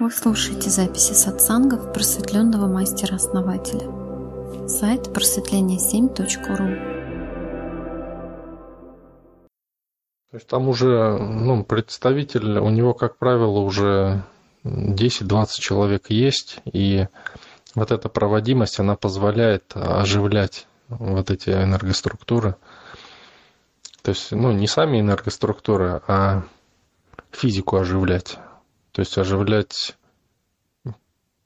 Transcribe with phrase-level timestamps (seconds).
[0.00, 3.86] Вы слушаете записи сатсангов просветленного мастера-основателя.
[4.66, 6.56] Сайт просветление7.ру
[10.30, 14.22] То есть там уже ну, представитель, у него, как правило, уже
[14.64, 17.06] 10-20 человек есть, и
[17.74, 22.56] вот эта проводимость, она позволяет оживлять вот эти энергоструктуры.
[24.00, 26.44] То есть, ну, не сами энергоструктуры, а
[27.32, 28.38] физику оживлять.
[28.92, 29.96] То есть оживлять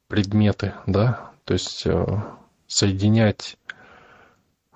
[0.09, 2.07] предметы, да, то есть э,
[2.67, 3.57] соединять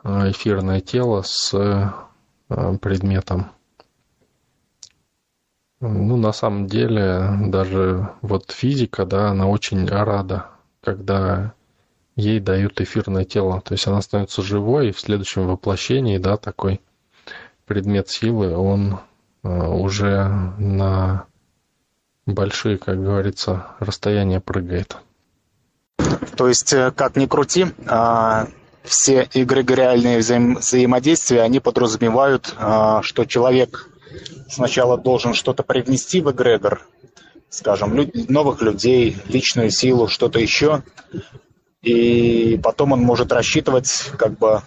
[0.03, 1.93] э, эфирное тело с э,
[2.79, 3.51] предметом.
[5.81, 10.47] Ну, на самом деле, даже вот физика, да, она очень рада,
[10.83, 11.55] когда
[12.17, 13.61] ей дают эфирное тело.
[13.61, 16.81] То есть она становится живой, и в следующем воплощении, да, такой
[17.65, 18.98] предмет силы, он
[19.45, 20.27] уже
[20.59, 21.28] на
[22.29, 24.97] большие, как говорится, расстояния прыгает.
[26.37, 28.47] То есть, э, как ни крути, а,
[28.85, 33.89] все эгрегориальные взаим взаимодействия, они подразумевают, а, что человек
[34.48, 36.87] сначала должен что-то привнести в эгрегор,
[37.51, 40.83] скажем, новых людей, личную силу, что-то еще,
[41.83, 44.63] и потом он может рассчитывать как бы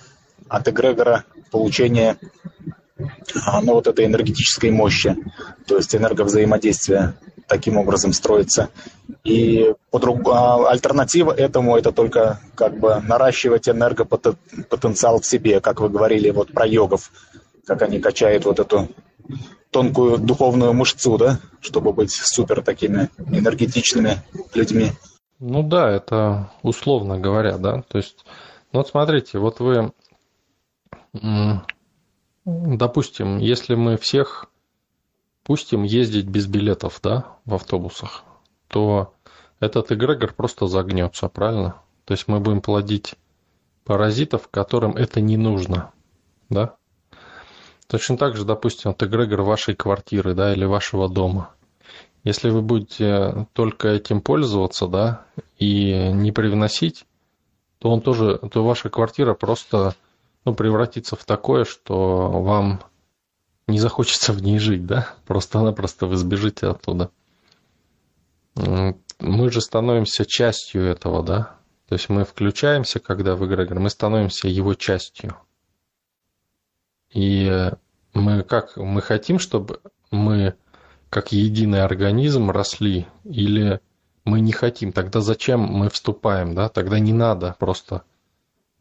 [0.48, 2.18] от эгрегора получение
[2.98, 5.16] ну, вот этой энергетической мощи,
[5.68, 7.16] то есть энерговзаимодействия
[7.52, 8.70] таким образом строится.
[9.26, 16.30] И а, альтернатива этому это только как бы наращивать энергопотенциал в себе, как вы говорили
[16.30, 17.12] вот про йогов,
[17.66, 18.88] как они качают вот эту
[19.70, 24.22] тонкую духовную мышцу, да, чтобы быть супер такими энергетичными
[24.54, 24.94] людьми.
[25.40, 27.84] Ну да, это условно говоря, да.
[27.90, 28.26] То есть,
[28.72, 29.92] ну вот смотрите, вот вы,
[32.46, 34.51] допустим, если мы всех
[35.52, 38.24] пустим ездить без билетов, да, в автобусах,
[38.70, 39.14] то
[39.60, 41.76] этот эгрегор просто загнется, правильно?
[42.06, 43.16] То есть мы будем плодить
[43.84, 45.92] паразитов, которым это не нужно,
[46.48, 46.76] да?
[47.88, 51.50] Точно так же, допустим, вот эгрегор вашей квартиры, да, или вашего дома.
[52.24, 55.26] Если вы будете только этим пользоваться, да,
[55.60, 57.04] и не привносить,
[57.80, 59.96] то он тоже, то ваша квартира просто
[60.46, 62.80] ну, превратится в такое, что вам
[63.68, 65.14] не захочется в ней жить, да?
[65.26, 67.12] Просто-напросто вы сбежите оттуда.
[68.56, 71.56] Мы же становимся частью этого, да?
[71.88, 75.36] То есть мы включаемся, когда в эгрегор, мы становимся его частью.
[77.14, 77.72] И
[78.14, 80.56] мы как мы хотим, чтобы мы
[81.10, 83.82] как единый организм росли, или
[84.24, 86.70] мы не хотим, тогда зачем мы вступаем, да?
[86.70, 88.04] Тогда не надо просто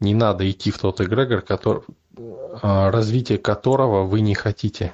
[0.01, 1.83] не надо идти в тот эгрегор, который,
[2.61, 4.93] развитие которого вы не хотите.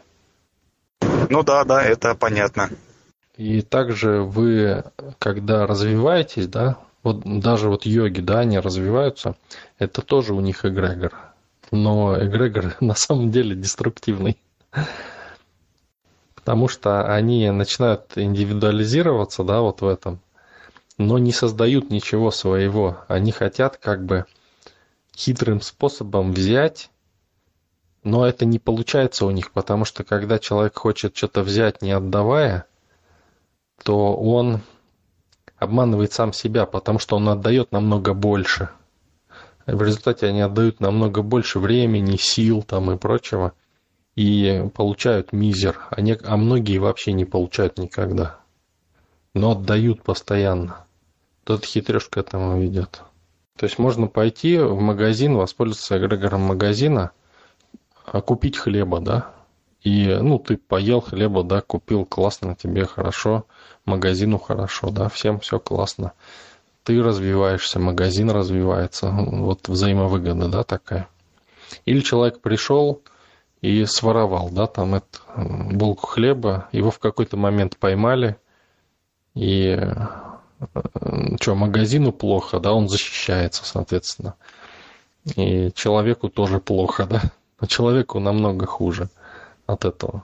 [1.29, 2.69] Ну да, да, это понятно.
[3.35, 4.83] И также вы,
[5.19, 9.35] когда развиваетесь, да, вот даже вот йоги, да, они развиваются,
[9.77, 11.13] это тоже у них эгрегор.
[11.71, 14.37] Но эгрегор на самом деле деструктивный.
[16.35, 20.19] Потому что они начинают индивидуализироваться, да, вот в этом,
[20.97, 22.99] но не создают ничего своего.
[23.07, 24.25] Они хотят как бы
[25.15, 26.89] хитрым способом взять,
[28.07, 32.65] но это не получается у них, потому что когда человек хочет что-то взять, не отдавая,
[33.83, 34.61] то он
[35.57, 38.69] обманывает сам себя, потому что он отдает намного больше.
[39.65, 43.51] В результате они отдают намного больше времени, сил там и прочего,
[44.15, 48.39] и получают мизер, а, не, а многие вообще не получают никогда,
[49.33, 50.85] но отдают постоянно.
[51.43, 53.01] Тот хитрёж к этому ведет.
[53.57, 57.11] То есть можно пойти в магазин, воспользоваться эгрегором магазина,
[58.07, 59.31] а купить хлеба, да,
[59.81, 63.45] и, ну, ты поел хлеба, да, купил, классно, тебе хорошо,
[63.85, 66.13] магазину хорошо, да, всем все классно.
[66.83, 71.07] Ты развиваешься, магазин развивается, вот взаимовыгода, да, такая.
[71.85, 73.01] Или человек пришел
[73.61, 78.37] и своровал, да, там это, булку хлеба, его в какой-то момент поймали,
[79.35, 79.77] и
[81.39, 84.35] что, магазину плохо, да, он защищается, соответственно.
[85.35, 87.21] И человеку тоже плохо, да.
[87.59, 89.09] Но человеку намного хуже
[89.65, 90.23] от этого.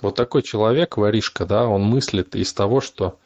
[0.00, 3.18] Вот такой человек, воришка, да, он мыслит из того, что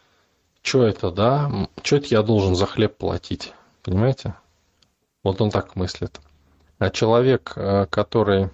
[0.62, 3.52] что это, да, что это я должен за хлеб платить,
[3.82, 4.34] понимаете?
[5.22, 6.20] Вот он так мыслит.
[6.78, 8.48] А человек, э, который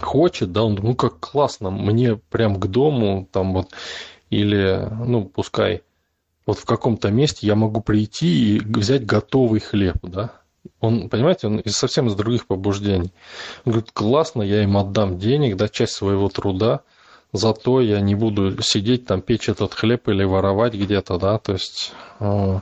[0.00, 3.70] хочет, да, он ну как классно, мне прям к дому, там вот,
[4.30, 5.82] или, ну, пускай
[6.46, 10.32] вот в каком-то месте я могу прийти и взять готовый хлеб, да.
[10.80, 13.12] Он, понимаете, он совсем из других побуждений.
[13.64, 16.82] Он говорит, классно, я им отдам денег, да, часть своего труда
[17.34, 21.92] зато я не буду сидеть там, печь этот хлеб или воровать где-то, да, то есть
[22.20, 22.60] э,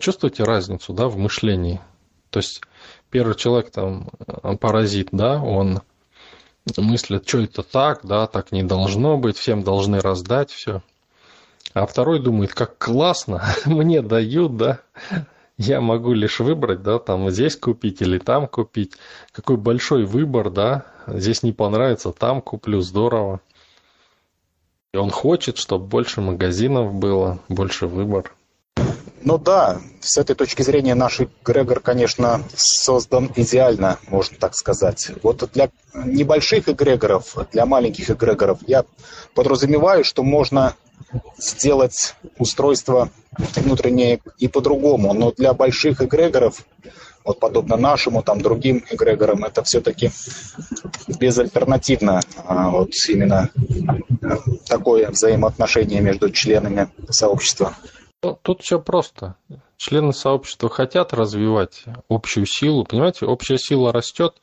[0.00, 1.80] чувствуете разницу, да, в мышлении.
[2.30, 2.60] То есть
[3.08, 5.80] первый человек там э, паразит, да, он
[6.76, 10.82] мыслит, что это так, да, так не должно быть, всем должны раздать все.
[11.72, 14.80] А второй думает, как классно, мне дают, да,
[15.60, 18.94] я могу лишь выбрать, да, там здесь купить или там купить.
[19.30, 23.40] Какой большой выбор, да, здесь не понравится, там куплю, здорово.
[24.94, 28.34] И он хочет, чтобы больше магазинов было, больше выбор.
[29.22, 35.10] Ну да, с этой точки зрения наш эгрегор, конечно, создан идеально, можно так сказать.
[35.22, 38.86] Вот для небольших эгрегоров, для маленьких эгрегоров я
[39.34, 40.74] подразумеваю, что можно
[41.38, 43.10] сделать устройство
[43.56, 45.12] внутреннее и по-другому.
[45.12, 46.64] Но для больших эгрегоров,
[47.24, 50.10] вот подобно нашему, там, другим эгрегорам, это все-таки
[51.18, 53.50] безальтернативно а вот именно
[54.66, 57.74] такое взаимоотношение между членами сообщества.
[58.22, 59.36] Ну, тут все просто.
[59.76, 62.84] Члены сообщества хотят развивать общую силу.
[62.84, 64.34] Понимаете, общая сила растет,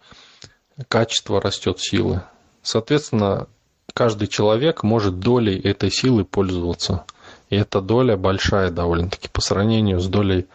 [0.87, 2.23] качество растет силы.
[2.63, 3.47] Соответственно,
[3.97, 7.05] каждый человек может долей этой силы пользоваться.
[7.49, 10.45] И эта доля большая довольно-таки по сравнению с долей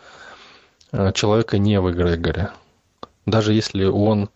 [0.92, 2.52] э, человека не в эгрегоре.
[3.26, 4.30] Даже если он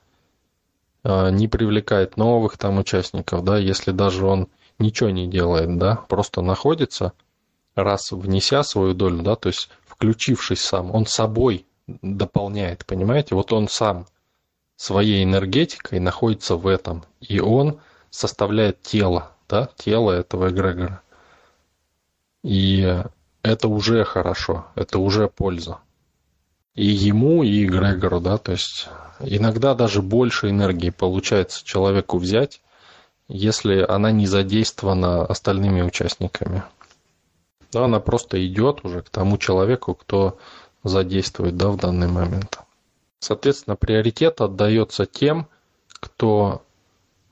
[1.05, 4.49] э, не привлекает новых там участников, да, если даже он
[4.81, 7.13] ничего не делает, да, просто находится,
[7.77, 13.37] раз внеся свою долю, да, то есть включившись сам, он собой дополняет, понимаете?
[13.37, 14.09] Вот он сам
[14.75, 17.79] своей энергетикой находится в этом, и он
[18.17, 21.03] составляет тело, да, тело этого эгрегора.
[22.43, 23.03] И
[23.43, 25.79] это уже хорошо, это уже польза.
[26.75, 28.89] И ему, и эгрегору, да, то есть
[29.21, 32.63] иногда даже больше энергии получается человеку взять,
[33.29, 36.63] если она не задействована остальными участниками.
[37.73, 40.39] Да, она просто идет уже к тому человеку, кто
[40.85, 42.61] задействует да, в данный момент.
[43.19, 45.49] Соответственно, приоритет отдается тем,
[45.89, 46.63] кто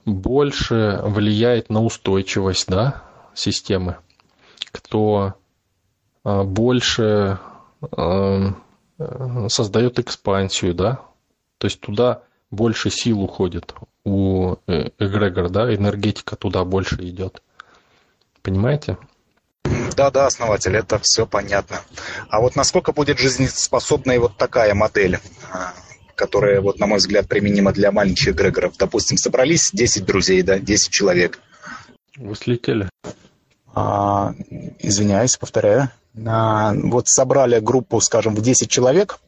[0.04, 3.02] больше влияет на устойчивость да,
[3.34, 3.98] системы,
[4.72, 5.34] кто
[6.22, 7.38] а, больше
[7.80, 8.54] а,
[9.48, 11.00] создает экспансию, да,
[11.58, 13.74] то есть туда больше сил уходит
[14.04, 17.42] у э, эгрегора, да, энергетика туда больше идет.
[18.42, 18.98] Понимаете?
[19.96, 21.80] Да, да, основатель, это все понятно.
[22.28, 25.18] А вот насколько будет жизнеспособной вот такая модель?
[26.14, 28.76] Которая, вот, на мой взгляд, применима для маленьких эгрегоров.
[28.78, 31.40] Допустим, собрались 10 друзей, да, 10 человек.
[32.16, 32.88] Вы слетели.
[33.74, 34.34] А,
[34.78, 35.90] извиняюсь, повторяю.
[36.26, 39.18] А, вот собрали группу, скажем, в 10 человек,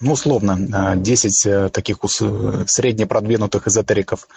[0.00, 4.28] ну, условно, 10 а, э, таких среднепродвинутых эзотериков,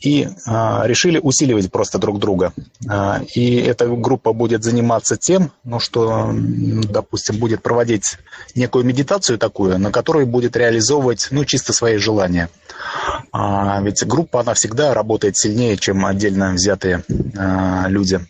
[0.00, 2.52] и а, решили усиливать просто друг друга.
[2.88, 8.16] А, и эта группа будет заниматься тем, ну, что, допустим, будет проводить
[8.54, 12.48] некую медитацию такую, на которой будет реализовывать, ну, чисто свои желания.
[13.32, 17.04] А, ведь группа, она всегда работает сильнее, чем отдельно взятые
[17.36, 18.20] а, люди.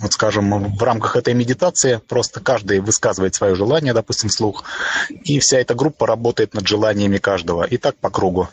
[0.00, 4.62] Вот, скажем, в рамках этой медитации просто каждый высказывает свое желание, допустим, вслух,
[5.10, 7.64] и вся эта группа работает над желаниями каждого.
[7.64, 8.48] И так по кругу.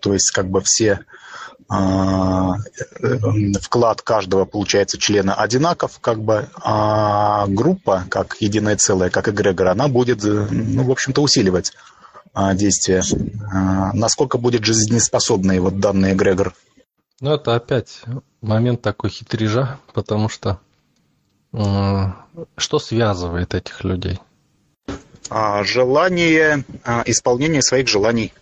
[0.00, 1.00] То есть, как бы все
[3.60, 9.86] вклад каждого, получается, члена одинаков, как бы, а группа, как единое целое, как эгрегор, она
[9.86, 11.72] будет, ну, в общем-то, усиливать
[12.34, 13.02] а, действие.
[13.52, 16.54] А, насколько будет жизнеспособный вот данный эгрегор?
[17.20, 18.02] Ну, это опять
[18.40, 20.58] момент такой хитрежа, потому что
[21.52, 24.20] что связывает этих людей?
[25.62, 26.64] Желание
[27.06, 28.32] исполнения своих желаний.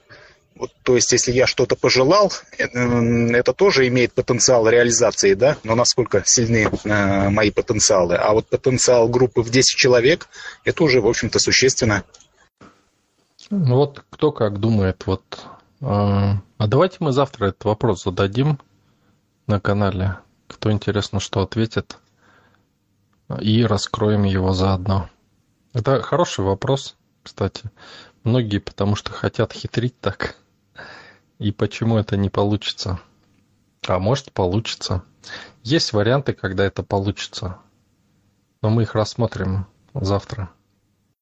[0.58, 5.76] Вот, то есть, если я что-то пожелал, это, это тоже имеет потенциал реализации, да, но
[5.76, 8.16] насколько сильны э, мои потенциалы.
[8.16, 10.28] А вот потенциал группы в 10 человек,
[10.64, 12.02] это уже, в общем-то, существенно.
[13.50, 15.22] Ну вот кто как думает, вот.
[15.80, 18.58] Э, а давайте мы завтра этот вопрос зададим
[19.46, 20.18] на канале.
[20.48, 21.98] Кто интересно, что ответит.
[23.40, 25.08] И раскроем его заодно.
[25.72, 27.70] Это хороший вопрос, кстати.
[28.24, 30.36] Многие потому что хотят хитрить так.
[31.38, 33.00] И почему это не получится?
[33.86, 35.02] А может получится.
[35.62, 37.58] Есть варианты, когда это получится.
[38.60, 40.50] Но мы их рассмотрим завтра.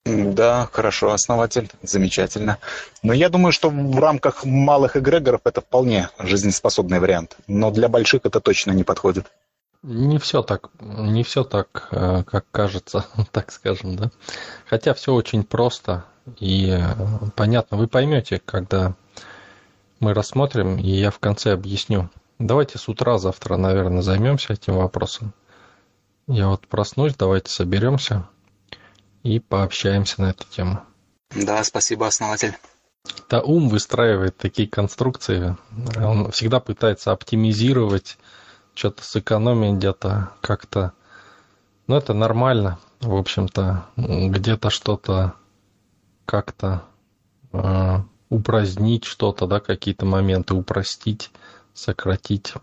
[0.06, 2.58] Да, хорошо, основатель, замечательно.
[3.02, 7.36] Но я думаю, что в рамках малых эгрегоров это вполне жизнеспособный вариант.
[7.48, 9.26] Но для больших это точно не подходит.
[9.82, 14.10] Не все так, не все так, э, как кажется, так скажем, да.
[14.66, 16.04] Хотя все очень просто
[16.38, 16.84] и э,
[17.34, 17.76] понятно.
[17.76, 18.94] Вы поймете, когда
[20.00, 25.32] мы рассмотрим, и я в конце объясню, Давайте с утра завтра, наверное, займемся этим вопросом.
[26.26, 28.28] Я вот проснусь, давайте соберемся
[29.22, 30.82] и пообщаемся на эту тему.
[31.34, 32.54] Да, спасибо, основатель.
[33.30, 35.56] Да, ум выстраивает такие конструкции.
[35.96, 38.18] Он всегда пытается оптимизировать,
[38.74, 40.92] что-то сэкономить где-то как-то.
[41.86, 43.86] Но это нормально, в общем-то.
[43.96, 45.34] Где-то что-то
[46.26, 46.82] как-то
[47.52, 51.30] э, упразднить что-то, да, какие-то моменты упростить,
[51.74, 52.54] сократить.